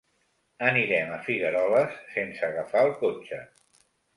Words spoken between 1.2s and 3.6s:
Figueroles sense agafar el cotxe.